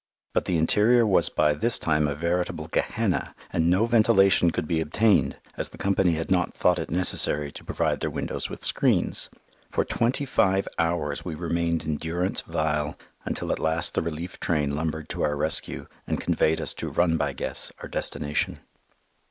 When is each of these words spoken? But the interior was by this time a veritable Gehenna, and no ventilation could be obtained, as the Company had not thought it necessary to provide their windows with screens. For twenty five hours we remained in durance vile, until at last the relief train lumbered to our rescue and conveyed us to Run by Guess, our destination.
But 0.33 0.45
the 0.45 0.57
interior 0.57 1.05
was 1.05 1.29
by 1.29 1.53
this 1.53 1.77
time 1.77 2.07
a 2.07 2.15
veritable 2.15 2.67
Gehenna, 2.69 3.35
and 3.53 3.69
no 3.69 3.85
ventilation 3.85 4.49
could 4.49 4.67
be 4.67 4.81
obtained, 4.81 5.37
as 5.57 5.69
the 5.69 5.77
Company 5.77 6.13
had 6.13 6.31
not 6.31 6.55
thought 6.55 6.79
it 6.79 6.89
necessary 6.89 7.51
to 7.51 7.63
provide 7.63 7.99
their 7.99 8.09
windows 8.09 8.49
with 8.49 8.65
screens. 8.65 9.29
For 9.69 9.85
twenty 9.85 10.25
five 10.25 10.67
hours 10.79 11.23
we 11.23 11.35
remained 11.35 11.85
in 11.85 11.97
durance 11.97 12.41
vile, 12.41 12.97
until 13.25 13.51
at 13.51 13.59
last 13.59 13.93
the 13.93 14.01
relief 14.01 14.39
train 14.39 14.75
lumbered 14.75 15.07
to 15.09 15.21
our 15.21 15.35
rescue 15.35 15.85
and 16.07 16.19
conveyed 16.19 16.59
us 16.59 16.73
to 16.73 16.89
Run 16.89 17.15
by 17.15 17.33
Guess, 17.33 17.71
our 17.81 17.87
destination. 17.87 18.57